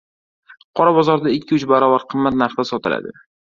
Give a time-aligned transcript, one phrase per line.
[0.79, 3.17] Qora bozorda ikki-uch barobar qimmat narxda sotiladi.